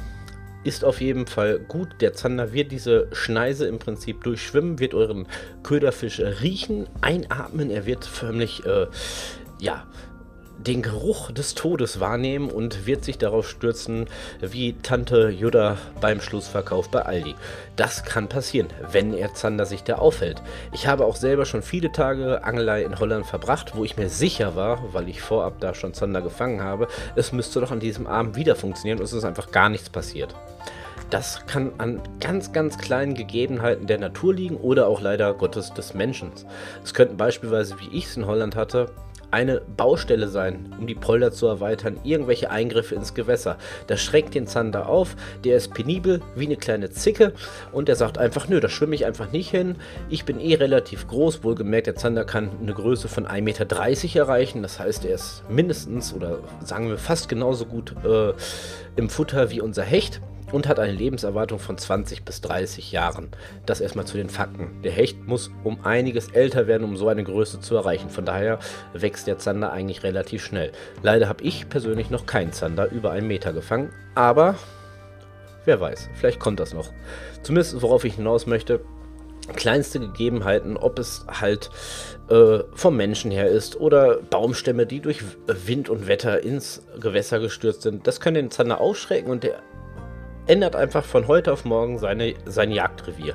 ist 0.65 0.85
auf 0.85 1.01
jeden 1.01 1.27
Fall 1.27 1.61
gut. 1.61 1.89
Der 2.01 2.13
Zander 2.13 2.53
wird 2.53 2.73
diese 2.73 3.09
Schneise 3.13 3.67
im 3.67 3.79
Prinzip 3.79 4.23
durchschwimmen, 4.25 4.79
wird 4.79 4.93
euren 4.93 5.27
Köderfisch 5.63 6.21
riechen, 6.21 6.89
einatmen. 7.01 7.71
Er 7.71 7.87
wird 7.87 8.05
förmlich, 8.05 8.67
äh, 8.67 8.87
ja, 9.61 9.87
den 10.59 10.83
Geruch 10.83 11.31
des 11.31 11.55
Todes 11.55 12.01
wahrnehmen 12.01 12.51
und 12.51 12.87
wird 12.87 13.05
sich 13.05 13.19
darauf 13.19 13.49
stürzen, 13.49 14.07
wie 14.41 14.75
Tante 14.83 15.29
Jutta 15.29 15.77
beim 16.01 16.21
Schlussverkauf 16.21 16.91
bei 16.91 17.03
Aldi. 17.03 17.35
Das 17.77 18.05
kann 18.05 18.29
passieren, 18.29 18.69
wenn 18.91 19.15
er 19.15 19.35
Zander 19.35 19.67
sich 19.67 19.85
da 19.85 19.97
aufhält. 19.97 20.43
Ich 20.73 20.87
habe 20.87 21.05
auch 21.05 21.17
selber 21.17 21.47
schon 21.47 21.63
viele 21.63 21.93
Tage 21.93 22.45
Angelei 22.45 22.83
in 22.83 22.99
Holland 22.99 23.27
verbracht, 23.27 23.77
wo 23.77 23.85
ich 23.85 23.97
mir 23.97 24.09
sicher 24.09 24.57
war, 24.57 24.93
weil 24.93 25.09
ich 25.09 25.21
vorab 25.21 25.61
da 25.61 25.75
schon 25.75 25.95
Zander 25.95 26.23
gefangen 26.23 26.63
habe, 26.63 26.89
es 27.15 27.33
müsste 27.33 27.61
doch 27.61 27.71
an 27.71 27.81
diesem 27.81 28.07
Abend 28.07 28.37
wieder 28.37 28.57
funktionieren 28.57 28.99
und 28.99 29.05
es 29.05 29.13
ist 29.13 29.25
einfach 29.25 29.51
gar 29.53 29.69
nichts 29.69 29.91
passiert. 29.91 30.35
Das 31.11 31.47
kann 31.47 31.73
an 31.79 32.03
ganz, 32.21 32.53
ganz 32.53 32.77
kleinen 32.77 33.15
Gegebenheiten 33.15 33.87
der 33.87 33.99
Natur 33.99 34.35
liegen 34.35 34.57
oder 34.57 34.89
auch 34.89 35.01
leider 35.01 35.33
Gottes 35.33 35.73
des 35.73 35.95
Menschen. 35.95 36.33
Es 36.85 36.93
könnten 36.93 37.17
beispielsweise, 37.17 37.77
wie 37.81 37.97
ich 37.97 38.07
es 38.07 38.17
in 38.19 38.27
Holland 38.27 38.57
hatte, 38.57 38.91
eine 39.31 39.61
Baustelle 39.77 40.29
sein, 40.29 40.75
um 40.79 40.87
die 40.87 40.95
Polder 40.95 41.33
zu 41.33 41.47
erweitern, 41.47 41.99
irgendwelche 42.05 42.51
Eingriffe 42.51 42.95
ins 42.95 43.15
Gewässer. 43.15 43.59
Das 43.87 44.01
schreckt 44.01 44.35
den 44.35 44.47
Zander 44.47 44.89
auf, 44.89 45.17
der 45.45 45.57
ist 45.57 45.75
penibel 45.75 46.23
wie 46.35 46.47
eine 46.47 46.57
kleine 46.57 46.91
Zicke 46.91 47.33
und 47.73 47.89
der 47.89 47.97
sagt 47.97 48.19
einfach, 48.19 48.49
nö, 48.49 48.61
da 48.61 48.69
schwimme 48.69 48.95
ich 48.95 49.07
einfach 49.07 49.33
nicht 49.33 49.51
hin. 49.51 49.77
Ich 50.09 50.25
bin 50.25 50.41
eh 50.41 50.55
relativ 50.55 51.07
groß, 51.09 51.45
wohlgemerkt, 51.45 51.87
der 51.87 51.97
Zander 51.97 52.25
kann 52.25 52.51
eine 52.61 52.73
Größe 52.73 53.09
von 53.09 53.27
1,30 53.27 53.43
Meter 53.43 54.19
erreichen, 54.19 54.63
das 54.63 54.79
heißt, 54.79 55.05
er 55.05 55.15
ist 55.15 55.45
mindestens 55.49 56.13
oder 56.13 56.39
sagen 56.65 56.89
wir 56.89 56.99
fast 56.99 57.29
genauso 57.29 57.67
gut 57.67 57.95
äh, 58.05 58.33
im 58.97 59.09
Futter 59.09 59.51
wie 59.51 59.61
unser 59.61 59.83
Hecht. 59.83 60.21
Und 60.53 60.69
hat 60.69 60.79
eine 60.79 60.93
Lebenserwartung 60.93 61.59
von 61.59 61.77
20 61.77 62.25
bis 62.25 62.41
30 62.41 62.93
Jahren. 62.93 63.29
Das 63.67 63.81
erstmal 63.81 64.07
zu 64.07 64.17
den 64.17 64.29
Fakten. 64.29 64.83
Der 64.83 64.93
Hecht 64.93 65.27
muss 65.27 65.51
um 65.65 65.85
einiges 65.85 66.29
älter 66.29 66.67
werden, 66.67 66.85
um 66.85 66.97
so 66.97 67.09
eine 67.09 67.25
Größe 67.25 67.61
zu 67.61 67.77
erreichen. 67.77 68.11
Von 68.11 68.25
daher 68.25 68.59
wächst 68.93 69.27
der 69.27 69.39
Zander 69.39 69.73
eigentlich 69.73 70.03
relativ 70.03 70.45
schnell. 70.45 70.73
Leider 71.03 71.29
habe 71.29 71.45
ich 71.45 71.69
persönlich 71.69 72.11
noch 72.11 72.27
keinen 72.27 72.53
Zander 72.53 72.91
über 72.91 73.11
einen 73.11 73.29
Meter 73.29 73.53
gefangen, 73.53 73.91
aber 74.15 74.55
wer 75.65 75.81
weiß, 75.81 76.09
vielleicht 76.15 76.41
kommt 76.41 76.61
das 76.61 76.73
noch. 76.73 76.93
Zumindest 77.43 77.81
worauf 77.83 78.05
ich 78.05 78.15
hinaus 78.15 78.47
möchte, 78.47 78.81
kleinste 79.55 80.01
Gegebenheiten, 80.01 80.77
ob 80.77 80.99
es 80.99 81.25
halt 81.29 81.71
äh, 82.29 82.61
vom 82.75 82.97
Menschen 82.97 83.31
her 83.31 83.49
ist 83.49 83.81
oder 83.81 84.17
Baumstämme, 84.17 84.87
die 84.87 85.01
durch 85.01 85.23
Wind 85.47 85.89
und 85.89 86.07
Wetter 86.07 86.43
ins 86.43 86.83
Gewässer 87.01 87.39
gestürzt 87.41 87.83
sind, 87.83 88.07
das 88.07 88.21
können 88.21 88.35
den 88.35 88.51
Zander 88.51 88.81
ausschrecken 88.81 89.31
und 89.31 89.45
der 89.45 89.63
ändert 90.49 90.75
einfach 90.75 91.05
von 91.05 91.29
heute 91.29 91.53
auf 91.53 91.65
morgen 91.65 91.99
seine, 91.99 92.35
sein 92.47 92.73
Jagdrevier. 92.73 93.35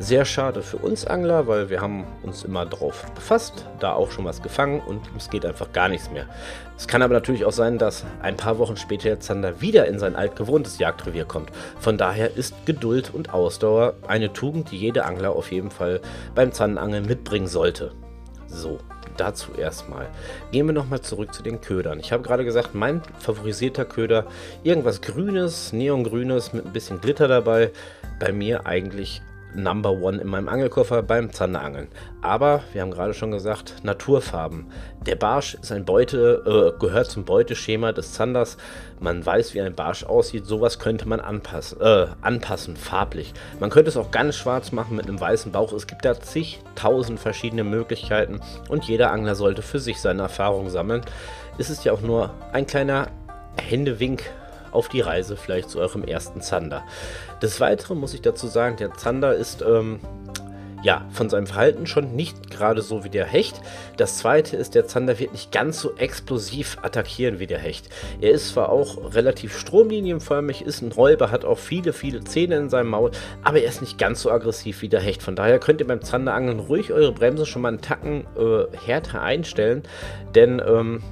Sehr 0.00 0.24
schade 0.24 0.62
für 0.62 0.78
uns 0.78 1.06
Angler, 1.06 1.46
weil 1.46 1.70
wir 1.70 1.80
haben 1.80 2.04
uns 2.22 2.42
immer 2.42 2.66
drauf 2.66 3.04
befasst, 3.14 3.64
da 3.78 3.92
auch 3.92 4.10
schon 4.10 4.24
was 4.24 4.42
gefangen 4.42 4.80
und 4.80 5.02
es 5.16 5.30
geht 5.30 5.46
einfach 5.46 5.72
gar 5.72 5.88
nichts 5.88 6.10
mehr. 6.10 6.26
Es 6.76 6.88
kann 6.88 7.02
aber 7.02 7.14
natürlich 7.14 7.44
auch 7.44 7.52
sein, 7.52 7.78
dass 7.78 8.04
ein 8.20 8.36
paar 8.36 8.58
Wochen 8.58 8.76
später 8.76 9.04
der 9.10 9.20
Zander 9.20 9.60
wieder 9.60 9.86
in 9.86 10.00
sein 10.00 10.16
altgewohntes 10.16 10.78
Jagdrevier 10.78 11.26
kommt. 11.26 11.50
Von 11.78 11.96
daher 11.96 12.36
ist 12.36 12.66
Geduld 12.66 13.12
und 13.14 13.32
Ausdauer 13.32 13.94
eine 14.08 14.32
Tugend, 14.32 14.72
die 14.72 14.78
jeder 14.78 15.06
Angler 15.06 15.30
auf 15.36 15.52
jeden 15.52 15.70
Fall 15.70 16.00
beim 16.34 16.50
Zandenangeln 16.50 17.06
mitbringen 17.06 17.46
sollte. 17.46 17.92
So, 18.48 18.78
dazu 19.16 19.52
erstmal. 19.52 20.08
Gehen 20.52 20.66
wir 20.66 20.72
nochmal 20.72 21.00
zurück 21.00 21.34
zu 21.34 21.42
den 21.42 21.60
Ködern. 21.60 22.00
Ich 22.00 22.12
habe 22.12 22.22
gerade 22.22 22.44
gesagt, 22.44 22.74
mein 22.74 23.02
favorisierter 23.18 23.84
Köder, 23.84 24.26
irgendwas 24.62 25.00
Grünes, 25.00 25.72
Neongrünes 25.72 26.52
mit 26.52 26.66
ein 26.66 26.72
bisschen 26.72 27.00
Glitter 27.00 27.28
dabei. 27.28 27.70
Bei 28.20 28.32
mir 28.32 28.66
eigentlich 28.66 29.22
Number 29.54 29.90
One 29.90 30.20
in 30.20 30.28
meinem 30.28 30.48
Angelkoffer 30.48 31.02
beim 31.02 31.32
Zanderangeln. 31.32 31.88
Aber 32.22 32.62
wir 32.72 32.82
haben 32.82 32.90
gerade 32.90 33.14
schon 33.14 33.30
gesagt, 33.30 33.76
Naturfarben. 33.82 34.66
Der 35.06 35.16
Barsch 35.16 35.54
ist 35.54 35.72
ein 35.72 35.84
Beute, 35.84 36.74
äh, 36.76 36.78
gehört 36.80 37.10
zum 37.10 37.24
Beuteschema 37.24 37.92
des 37.92 38.12
Zanders. 38.12 38.56
Man 39.00 39.24
weiß, 39.24 39.54
wie 39.54 39.60
ein 39.60 39.74
Barsch 39.74 40.04
aussieht. 40.04 40.46
Sowas 40.46 40.78
könnte 40.78 41.08
man 41.08 41.20
anpassen, 41.20 41.80
äh, 41.80 42.06
anpassen, 42.22 42.76
farblich. 42.76 43.32
Man 43.60 43.70
könnte 43.70 43.90
es 43.90 43.96
auch 43.96 44.10
ganz 44.10 44.36
schwarz 44.36 44.72
machen 44.72 44.96
mit 44.96 45.08
einem 45.08 45.20
weißen 45.20 45.52
Bauch. 45.52 45.72
Es 45.72 45.86
gibt 45.86 46.04
da 46.04 46.18
zigtausend 46.18 47.20
verschiedene 47.20 47.64
Möglichkeiten 47.64 48.40
und 48.68 48.84
jeder 48.84 49.10
Angler 49.12 49.34
sollte 49.34 49.62
für 49.62 49.78
sich 49.78 50.00
seine 50.00 50.22
Erfahrungen 50.22 50.70
sammeln. 50.70 51.02
Es 51.58 51.70
ist 51.70 51.84
ja 51.84 51.92
auch 51.92 52.00
nur 52.00 52.30
ein 52.52 52.66
kleiner 52.66 53.08
Händewink 53.60 54.24
auf 54.74 54.88
die 54.88 55.00
Reise 55.00 55.36
vielleicht 55.36 55.70
zu 55.70 55.78
eurem 55.78 56.04
ersten 56.04 56.40
Zander. 56.40 56.84
Des 57.42 57.60
Weiteren 57.60 57.98
muss 57.98 58.14
ich 58.14 58.22
dazu 58.22 58.46
sagen, 58.46 58.76
der 58.76 58.94
Zander 58.94 59.34
ist 59.34 59.62
ähm, 59.62 60.00
ja, 60.84 61.06
von 61.10 61.30
seinem 61.30 61.46
Verhalten 61.46 61.86
schon 61.86 62.14
nicht 62.14 62.50
gerade 62.50 62.82
so 62.82 63.04
wie 63.04 63.08
der 63.08 63.24
Hecht. 63.24 63.60
Das 63.96 64.18
zweite 64.18 64.56
ist, 64.56 64.74
der 64.74 64.86
Zander 64.86 65.18
wird 65.18 65.32
nicht 65.32 65.50
ganz 65.50 65.80
so 65.80 65.96
explosiv 65.96 66.76
attackieren 66.82 67.38
wie 67.38 67.46
der 67.46 67.58
Hecht. 67.58 67.88
Er 68.20 68.32
ist 68.32 68.50
zwar 68.50 68.68
auch 68.68 69.14
relativ 69.14 69.58
stromlinienförmig, 69.58 70.60
ist 70.62 70.82
ein 70.82 70.92
Räuber, 70.92 71.30
hat 71.30 71.46
auch 71.46 71.58
viele, 71.58 71.94
viele 71.94 72.22
Zähne 72.22 72.56
in 72.56 72.68
seinem 72.68 72.90
Maul, 72.90 73.12
aber 73.42 73.60
er 73.60 73.68
ist 73.68 73.80
nicht 73.80 73.96
ganz 73.96 74.20
so 74.20 74.30
aggressiv 74.30 74.82
wie 74.82 74.90
der 74.90 75.00
Hecht. 75.00 75.22
Von 75.22 75.36
daher 75.36 75.58
könnt 75.58 75.80
ihr 75.80 75.86
beim 75.86 76.02
Zanderangeln 76.02 76.60
ruhig 76.60 76.92
eure 76.92 77.12
Bremse 77.12 77.46
schon 77.46 77.62
mal 77.62 77.68
einen 77.68 77.80
Tacken 77.80 78.26
äh, 78.36 78.76
härter 78.76 79.22
einstellen, 79.22 79.84
denn 80.34 80.62
ähm, 80.64 81.02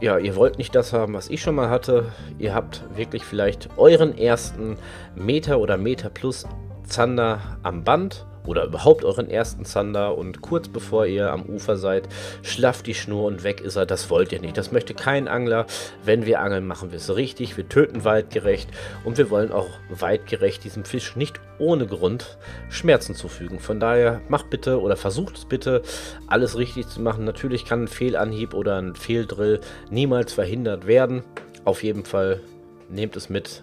ja, 0.00 0.18
ihr 0.18 0.36
wollt 0.36 0.58
nicht 0.58 0.74
das 0.74 0.92
haben, 0.92 1.14
was 1.14 1.30
ich 1.30 1.40
schon 1.40 1.54
mal 1.54 1.70
hatte. 1.70 2.12
Ihr 2.38 2.54
habt 2.54 2.84
wirklich 2.94 3.24
vielleicht 3.24 3.70
euren 3.76 4.16
ersten 4.16 4.76
Meter 5.14 5.58
oder 5.58 5.76
Meter 5.76 6.10
plus 6.10 6.46
Zander 6.84 7.40
am 7.62 7.82
Band 7.82 8.26
oder 8.46 8.64
überhaupt 8.64 9.04
euren 9.04 9.28
ersten 9.28 9.64
Zander 9.64 10.16
und 10.16 10.40
kurz 10.40 10.68
bevor 10.68 11.06
ihr 11.06 11.32
am 11.32 11.42
Ufer 11.42 11.76
seid, 11.76 12.08
schlafft 12.42 12.86
die 12.86 12.94
Schnur 12.94 13.24
und 13.26 13.44
weg 13.44 13.60
ist 13.60 13.76
er. 13.76 13.86
Das 13.86 14.10
wollt 14.10 14.32
ihr 14.32 14.40
nicht. 14.40 14.56
Das 14.56 14.72
möchte 14.72 14.94
kein 14.94 15.28
Angler. 15.28 15.66
Wenn 16.04 16.26
wir 16.26 16.40
angeln, 16.40 16.66
machen 16.66 16.90
wir 16.90 16.96
es 16.96 17.14
richtig. 17.14 17.56
Wir 17.56 17.68
töten 17.68 18.04
weitgerecht 18.04 18.68
und 19.04 19.18
wir 19.18 19.30
wollen 19.30 19.52
auch 19.52 19.68
weitgerecht 19.88 20.64
diesem 20.64 20.84
Fisch 20.84 21.16
nicht 21.16 21.40
ohne 21.58 21.86
Grund 21.86 22.38
Schmerzen 22.68 23.14
zufügen. 23.14 23.58
Von 23.58 23.80
daher 23.80 24.20
macht 24.28 24.50
bitte 24.50 24.80
oder 24.80 24.96
versucht 24.96 25.38
es 25.38 25.44
bitte, 25.44 25.82
alles 26.26 26.56
richtig 26.56 26.88
zu 26.88 27.00
machen. 27.00 27.24
Natürlich 27.24 27.64
kann 27.64 27.84
ein 27.84 27.88
Fehlanhieb 27.88 28.54
oder 28.54 28.76
ein 28.76 28.94
Fehldrill 28.94 29.60
niemals 29.90 30.32
verhindert 30.32 30.86
werden. 30.86 31.22
Auf 31.64 31.82
jeden 31.82 32.04
Fall 32.04 32.40
nehmt 32.88 33.16
es 33.16 33.28
mit. 33.28 33.62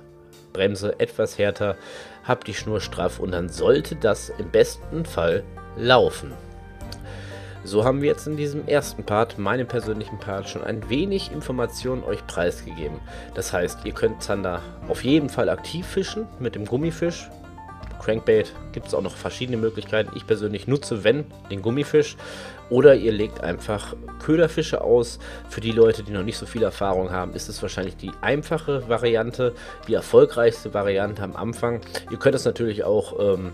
Bremse 0.53 0.99
etwas 0.99 1.37
härter 1.37 1.75
habt 2.23 2.47
die 2.47 2.53
Schnur 2.53 2.79
straff 2.79 3.19
und 3.19 3.31
dann 3.31 3.49
sollte 3.49 3.95
das 3.95 4.29
im 4.29 4.49
besten 4.49 5.05
Fall 5.05 5.43
laufen. 5.75 6.31
So 7.65 7.85
haben 7.85 8.01
wir 8.01 8.09
jetzt 8.09 8.27
in 8.27 8.35
diesem 8.35 8.67
ersten 8.67 9.03
Part, 9.03 9.37
meinem 9.37 9.67
persönlichen 9.67 10.19
Part, 10.19 10.49
schon 10.49 10.63
ein 10.63 10.89
wenig 10.89 11.31
Informationen 11.31 12.03
euch 12.03 12.25
preisgegeben. 12.27 12.99
Das 13.35 13.53
heißt, 13.53 13.85
ihr 13.85 13.93
könnt 13.93 14.21
Zander 14.21 14.61
auf 14.89 15.03
jeden 15.03 15.29
Fall 15.29 15.47
aktiv 15.47 15.85
fischen 15.85 16.27
mit 16.39 16.55
dem 16.55 16.65
Gummifisch. 16.65 17.29
Crankbait 18.03 18.53
gibt 18.73 18.87
es 18.87 18.93
auch 18.93 19.01
noch 19.01 19.15
verschiedene 19.15 19.55
Möglichkeiten. 19.55 20.11
Ich 20.15 20.27
persönlich 20.27 20.67
nutze, 20.67 21.05
wenn, 21.05 21.23
den 21.49 21.61
Gummifisch. 21.61 22.17
Oder 22.69 22.95
ihr 22.95 23.11
legt 23.11 23.41
einfach 23.41 23.95
Köderfische 24.23 24.81
aus. 24.81 25.19
Für 25.49 25.61
die 25.61 25.71
Leute, 25.71 26.03
die 26.03 26.11
noch 26.11 26.23
nicht 26.23 26.37
so 26.37 26.45
viel 26.45 26.63
Erfahrung 26.63 27.11
haben, 27.11 27.33
ist 27.33 27.49
es 27.49 27.61
wahrscheinlich 27.61 27.97
die 27.97 28.11
einfache 28.21 28.87
Variante, 28.89 29.53
die 29.87 29.93
erfolgreichste 29.93 30.73
Variante 30.73 31.23
am 31.23 31.35
Anfang. 31.35 31.81
Ihr 32.09 32.17
könnt 32.17 32.35
es 32.35 32.45
natürlich 32.45 32.83
auch 32.83 33.19
ähm, 33.19 33.51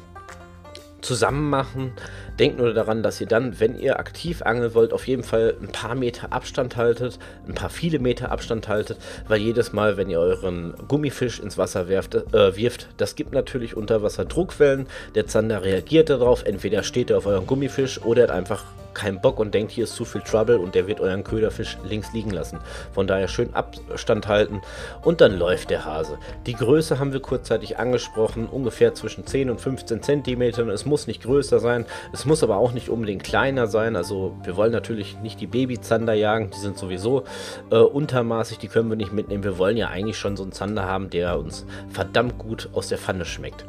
zusammen 1.01 1.49
machen. 1.49 1.93
Denkt 2.37 2.57
nur 2.57 2.73
daran, 2.73 3.03
dass 3.03 3.19
ihr 3.19 3.27
dann, 3.27 3.59
wenn 3.59 3.77
ihr 3.77 3.99
aktiv 3.99 4.41
angeln 4.41 4.73
wollt, 4.73 4.93
auf 4.93 5.07
jeden 5.07 5.23
Fall 5.23 5.55
ein 5.61 5.71
paar 5.71 5.95
Meter 5.95 6.31
Abstand 6.31 6.77
haltet, 6.77 7.19
ein 7.47 7.55
paar 7.55 7.69
viele 7.69 7.99
Meter 7.99 8.31
Abstand 8.31 8.67
haltet, 8.67 8.97
weil 9.27 9.39
jedes 9.39 9.73
Mal, 9.73 9.97
wenn 9.97 10.09
ihr 10.09 10.19
euren 10.19 10.73
Gummifisch 10.87 11.39
ins 11.39 11.57
Wasser 11.57 11.87
werft, 11.87 12.15
äh, 12.15 12.55
wirft, 12.55 12.89
das 12.97 13.15
gibt 13.15 13.33
natürlich 13.33 13.75
unter 13.75 14.01
Wasser 14.03 14.25
Druckwellen. 14.25 14.87
Der 15.15 15.27
Zander 15.27 15.63
reagiert 15.63 16.09
darauf, 16.09 16.43
entweder 16.45 16.83
steht 16.83 17.09
er 17.09 17.17
auf 17.17 17.25
euren 17.25 17.47
Gummifisch 17.47 18.01
oder 18.01 18.23
er 18.23 18.27
hat 18.29 18.35
einfach 18.35 18.63
keinen 18.99 19.21
Bock 19.21 19.39
und 19.39 19.53
denkt, 19.53 19.71
hier 19.71 19.85
ist 19.85 19.95
zu 19.95 20.03
viel 20.03 20.21
Trouble 20.21 20.59
und 20.59 20.75
der 20.75 20.87
wird 20.87 20.99
euren 20.99 21.23
Köderfisch 21.23 21.77
links 21.83 22.11
liegen 22.11 22.31
lassen. 22.31 22.59
Von 22.91 23.07
daher 23.07 23.27
schön 23.27 23.53
Abstand 23.53 24.27
halten 24.27 24.61
und 25.03 25.21
dann 25.21 25.37
läuft 25.37 25.69
der 25.69 25.85
Hase. 25.85 26.17
Die 26.45 26.53
Größe 26.53 26.99
haben 26.99 27.13
wir 27.13 27.21
kurzzeitig 27.21 27.79
angesprochen, 27.79 28.47
ungefähr 28.47 28.93
zwischen 28.93 29.25
10 29.25 29.49
und 29.49 29.61
15 29.61 30.03
Zentimetern. 30.03 30.69
Es 30.69 30.85
muss 30.85 31.07
nicht 31.07 31.23
größer 31.23 31.59
sein, 31.59 31.85
es 32.11 32.25
muss 32.25 32.43
aber 32.43 32.57
auch 32.57 32.73
nicht 32.73 32.89
unbedingt 32.89 33.23
kleiner 33.23 33.67
sein. 33.67 33.95
Also 33.95 34.35
wir 34.43 34.57
wollen 34.57 34.73
natürlich 34.73 35.17
nicht 35.19 35.39
die 35.39 35.47
Babyzander 35.47 36.13
jagen, 36.13 36.51
die 36.51 36.59
sind 36.59 36.77
sowieso 36.77 37.23
äh, 37.71 37.77
untermaßig, 37.77 38.57
die 38.57 38.67
können 38.67 38.89
wir 38.89 38.97
nicht 38.97 39.13
mitnehmen. 39.13 39.43
Wir 39.43 39.57
wollen 39.57 39.77
ja 39.77 39.87
eigentlich 39.87 40.17
schon 40.17 40.35
so 40.35 40.43
einen 40.43 40.51
Zander 40.51 40.85
haben, 40.85 41.09
der 41.09 41.39
uns 41.39 41.65
verdammt 41.89 42.37
gut 42.37 42.69
aus 42.73 42.89
der 42.89 42.97
Pfanne 42.97 43.25
schmeckt. 43.25 43.65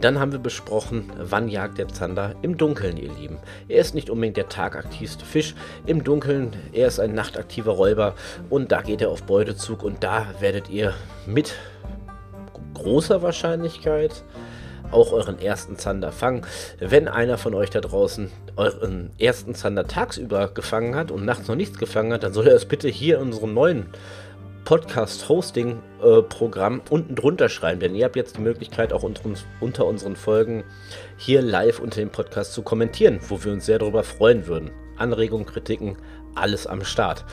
Dann 0.00 0.20
haben 0.20 0.32
wir 0.32 0.38
besprochen, 0.38 1.10
wann 1.18 1.48
jagt 1.48 1.78
der 1.78 1.88
Zander 1.88 2.34
im 2.42 2.58
Dunkeln, 2.58 2.98
ihr 2.98 3.10
Lieben. 3.12 3.38
Er 3.68 3.80
ist 3.80 3.94
nicht 3.94 4.10
unbedingt 4.10 4.36
der 4.36 4.48
tagaktivste 4.48 5.24
Fisch. 5.24 5.54
Im 5.86 6.04
Dunkeln, 6.04 6.52
er 6.72 6.88
ist 6.88 7.00
ein 7.00 7.14
nachtaktiver 7.14 7.72
Räuber 7.72 8.14
und 8.50 8.72
da 8.72 8.82
geht 8.82 9.00
er 9.00 9.10
auf 9.10 9.22
Beutezug 9.22 9.82
und 9.82 10.04
da 10.04 10.26
werdet 10.40 10.68
ihr 10.68 10.92
mit 11.26 11.54
großer 12.74 13.22
Wahrscheinlichkeit 13.22 14.22
auch 14.90 15.12
euren 15.12 15.40
ersten 15.40 15.76
Zander 15.76 16.12
fangen. 16.12 16.42
Wenn 16.78 17.08
einer 17.08 17.38
von 17.38 17.54
euch 17.54 17.70
da 17.70 17.80
draußen 17.80 18.30
euren 18.56 19.10
ersten 19.18 19.54
Zander 19.54 19.86
tagsüber 19.86 20.48
gefangen 20.48 20.94
hat 20.94 21.10
und 21.10 21.24
nachts 21.24 21.48
noch 21.48 21.56
nichts 21.56 21.78
gefangen 21.78 22.12
hat, 22.12 22.22
dann 22.22 22.32
soll 22.32 22.46
er 22.46 22.54
es 22.54 22.66
bitte 22.66 22.88
hier 22.88 23.16
in 23.16 23.22
unserem 23.22 23.54
neuen 23.54 23.86
Podcast-Hosting-Programm 24.66 26.82
unten 26.90 27.14
drunter 27.14 27.48
schreiben, 27.48 27.80
denn 27.80 27.94
ihr 27.94 28.04
habt 28.04 28.16
jetzt 28.16 28.36
die 28.36 28.42
Möglichkeit, 28.42 28.92
auch 28.92 29.04
unter, 29.04 29.86
unseren 29.86 30.16
Folgen 30.16 30.64
hier 31.16 31.40
live 31.40 31.78
unter 31.78 32.00
dem 32.00 32.10
Podcast 32.10 32.52
zu 32.52 32.60
kommentieren, 32.62 33.20
wo 33.28 33.42
wir 33.42 33.52
uns 33.52 33.64
sehr 33.64 33.78
darüber 33.78 34.02
freuen 34.02 34.46
würden. 34.48 34.72
Anregungen, 34.96 35.46
Kritiken, 35.46 35.96
alles 36.34 36.66
am 36.66 36.84
Start. 36.84 37.24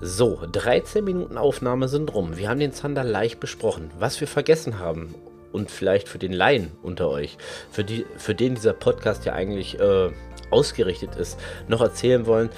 So, 0.00 0.40
13 0.50 1.04
Minuten 1.04 1.36
Aufnahme 1.36 1.88
sind 1.88 2.14
rum. 2.14 2.38
Wir 2.38 2.48
haben 2.48 2.60
den 2.60 2.72
Zander 2.72 3.04
leicht 3.04 3.38
besprochen. 3.38 3.90
Was 3.98 4.18
wir 4.20 4.26
vergessen 4.26 4.78
haben 4.78 5.14
und 5.52 5.70
vielleicht 5.70 6.08
für 6.08 6.18
den 6.18 6.32
Laien 6.32 6.70
unter 6.82 7.10
euch, 7.10 7.36
für, 7.70 7.84
die, 7.84 8.06
für 8.16 8.34
den 8.34 8.54
dieser 8.54 8.72
Podcast 8.72 9.26
ja 9.26 9.34
eigentlich 9.34 9.78
äh, 9.78 10.10
ausgerichtet 10.50 11.16
ist, 11.16 11.38
noch 11.68 11.82
erzählen 11.82 12.24
wollen, 12.26 12.48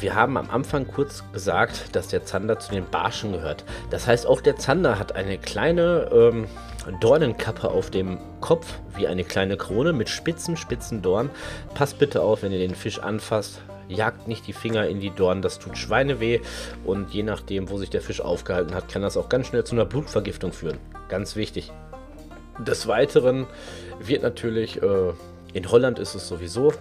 wir 0.00 0.14
haben 0.14 0.36
am 0.36 0.50
Anfang 0.50 0.86
kurz 0.86 1.24
gesagt, 1.32 1.94
dass 1.94 2.08
der 2.08 2.24
Zander 2.24 2.58
zu 2.58 2.72
den 2.72 2.86
Barschen 2.86 3.32
gehört. 3.32 3.64
Das 3.90 4.06
heißt, 4.06 4.26
auch 4.26 4.40
der 4.40 4.56
Zander 4.56 4.98
hat 4.98 5.14
eine 5.14 5.38
kleine 5.38 6.08
ähm, 6.12 6.46
Dornenkappe 7.00 7.70
auf 7.70 7.90
dem 7.90 8.18
Kopf, 8.40 8.66
wie 8.96 9.06
eine 9.06 9.24
kleine 9.24 9.56
Krone 9.56 9.92
mit 9.92 10.08
spitzen, 10.08 10.56
spitzen 10.56 11.02
Dornen. 11.02 11.30
Passt 11.74 11.98
bitte 11.98 12.22
auf, 12.22 12.42
wenn 12.42 12.52
ihr 12.52 12.58
den 12.58 12.74
Fisch 12.74 12.98
anfasst. 12.98 13.60
Jagt 13.88 14.28
nicht 14.28 14.46
die 14.46 14.52
Finger 14.52 14.86
in 14.86 15.00
die 15.00 15.10
Dornen, 15.10 15.42
das 15.42 15.58
tut 15.58 15.76
Schweineweh. 15.76 16.40
Und 16.84 17.10
je 17.12 17.22
nachdem, 17.22 17.68
wo 17.68 17.76
sich 17.76 17.90
der 17.90 18.00
Fisch 18.00 18.20
aufgehalten 18.20 18.74
hat, 18.74 18.88
kann 18.88 19.02
das 19.02 19.16
auch 19.16 19.28
ganz 19.28 19.48
schnell 19.48 19.64
zu 19.64 19.74
einer 19.74 19.84
Blutvergiftung 19.84 20.52
führen. 20.52 20.78
Ganz 21.08 21.36
wichtig. 21.36 21.72
Des 22.58 22.86
Weiteren 22.86 23.46
wird 23.98 24.22
natürlich, 24.22 24.80
äh, 24.82 25.12
in 25.52 25.70
Holland 25.70 25.98
ist 25.98 26.14
es 26.14 26.28
sowieso 26.28 26.72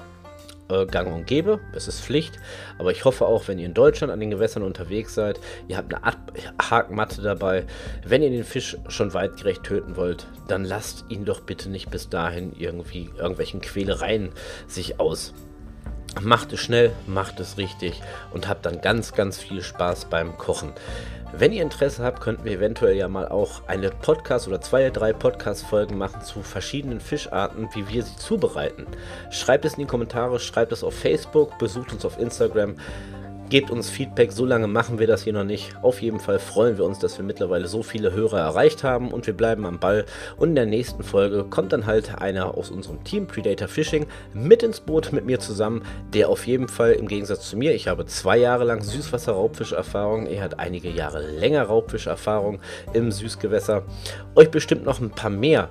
äh, 0.69 0.85
gang 0.85 1.13
und 1.13 1.27
gäbe, 1.27 1.59
es 1.73 1.87
ist 1.87 2.01
Pflicht, 2.01 2.39
aber 2.77 2.91
ich 2.91 3.05
hoffe 3.05 3.25
auch, 3.25 3.47
wenn 3.47 3.59
ihr 3.59 3.65
in 3.65 3.73
Deutschland 3.73 4.11
an 4.11 4.19
den 4.19 4.29
Gewässern 4.29 4.63
unterwegs 4.63 5.15
seid, 5.15 5.39
ihr 5.67 5.77
habt 5.77 5.93
eine 5.93 6.03
Art 6.03 6.17
Hakmatte 6.61 7.21
dabei, 7.21 7.65
wenn 8.05 8.21
ihr 8.21 8.29
den 8.29 8.43
Fisch 8.43 8.77
schon 8.87 9.13
weitgerecht 9.13 9.63
töten 9.63 9.95
wollt, 9.95 10.27
dann 10.47 10.63
lasst 10.63 11.05
ihn 11.09 11.25
doch 11.25 11.41
bitte 11.41 11.69
nicht 11.69 11.89
bis 11.91 12.09
dahin 12.09 12.53
irgendwie 12.57 13.09
irgendwelchen 13.17 13.61
Quälereien 13.61 14.31
sich 14.67 14.99
aus. 14.99 15.33
Macht 16.21 16.51
es 16.53 16.59
schnell, 16.59 16.91
macht 17.07 17.39
es 17.39 17.57
richtig 17.57 18.01
und 18.31 18.47
habt 18.47 18.65
dann 18.65 18.81
ganz, 18.81 19.13
ganz 19.13 19.37
viel 19.37 19.61
Spaß 19.61 20.05
beim 20.05 20.37
Kochen. 20.37 20.73
Wenn 21.31 21.53
ihr 21.53 21.61
Interesse 21.61 22.03
habt, 22.03 22.21
könnten 22.21 22.43
wir 22.43 22.53
eventuell 22.53 22.95
ja 22.97 23.07
mal 23.07 23.27
auch 23.27 23.61
eine 23.67 23.91
Podcast 23.91 24.47
oder 24.47 24.59
zwei, 24.61 24.89
drei 24.89 25.13
Podcast-Folgen 25.13 25.95
machen 25.95 26.21
zu 26.21 26.41
verschiedenen 26.41 26.99
Fischarten, 26.99 27.69
wie 27.75 27.87
wir 27.87 28.03
sie 28.03 28.15
zubereiten. 28.15 28.87
Schreibt 29.29 29.63
es 29.63 29.75
in 29.75 29.81
die 29.81 29.85
Kommentare, 29.85 30.39
schreibt 30.39 30.71
es 30.71 30.83
auf 30.83 30.95
Facebook, 30.95 31.59
besucht 31.59 31.93
uns 31.93 32.03
auf 32.03 32.19
Instagram. 32.19 32.75
Gebt 33.49 33.71
uns 33.71 33.89
Feedback, 33.89 34.31
so 34.31 34.45
lange 34.45 34.67
machen 34.67 34.99
wir 34.99 35.07
das 35.07 35.23
hier 35.23 35.33
noch 35.33 35.43
nicht. 35.43 35.75
Auf 35.81 36.03
jeden 36.03 36.19
Fall 36.19 36.37
freuen 36.37 36.77
wir 36.77 36.85
uns, 36.85 36.99
dass 36.99 37.17
wir 37.17 37.25
mittlerweile 37.25 37.67
so 37.67 37.81
viele 37.81 38.13
Hörer 38.13 38.37
erreicht 38.37 38.83
haben 38.83 39.11
und 39.11 39.25
wir 39.25 39.33
bleiben 39.33 39.65
am 39.65 39.79
Ball. 39.79 40.05
Und 40.37 40.49
in 40.49 40.55
der 40.55 40.67
nächsten 40.67 41.01
Folge 41.01 41.45
kommt 41.45 41.73
dann 41.73 41.87
halt 41.87 42.21
einer 42.21 42.55
aus 42.55 42.69
unserem 42.69 43.03
Team 43.03 43.25
Predator 43.25 43.67
Fishing 43.67 44.05
mit 44.35 44.61
ins 44.61 44.79
Boot 44.79 45.11
mit 45.13 45.25
mir 45.25 45.39
zusammen, 45.39 45.81
der 46.13 46.29
auf 46.29 46.45
jeden 46.45 46.67
Fall 46.67 46.91
im 46.91 47.07
Gegensatz 47.07 47.49
zu 47.49 47.57
mir, 47.57 47.73
ich 47.73 47.87
habe 47.87 48.05
zwei 48.05 48.37
Jahre 48.37 48.65
lang 48.65 48.83
Süßwasser-Raubfischerfahrung, 48.83 50.27
er 50.27 50.43
hat 50.43 50.59
einige 50.59 50.91
Jahre 50.91 51.27
länger 51.27 51.63
Raubfischerfahrung 51.63 52.59
im 52.93 53.11
Süßgewässer, 53.11 53.81
euch 54.35 54.51
bestimmt 54.51 54.85
noch 54.85 54.99
ein 54.99 55.09
paar 55.09 55.31
mehr 55.31 55.69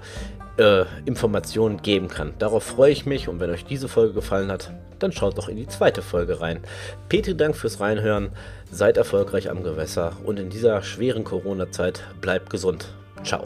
äh, 0.59 0.85
Informationen 1.05 1.83
geben 1.83 2.09
kann. 2.09 2.35
Darauf 2.39 2.65
freue 2.65 2.93
ich 2.93 3.07
mich 3.07 3.29
und 3.29 3.41
wenn 3.41 3.51
euch 3.51 3.65
diese 3.65 3.89
Folge 3.89 4.15
gefallen 4.15 4.51
hat, 4.51 4.73
dann 4.99 5.13
schaut 5.13 5.39
doch 5.39 5.49
in 5.49 5.57
die 5.57 5.69
zweite 5.69 6.03
Folge 6.03 6.41
rein. 6.41 6.61
Petri, 7.09 7.37
Dank 7.37 7.57
fürs 7.57 7.81
Reinhören, 7.81 8.31
seid 8.71 8.97
erfolgreich 8.97 9.51
am 9.51 9.63
Gewässer 9.63 10.17
und 10.25 10.39
in 10.39 10.51
dieser 10.51 10.83
schweren 10.83 11.25
Corona-Zeit 11.25 12.03
bleibt 12.21 12.51
gesund. 12.51 12.89
Ciao. 13.25 13.45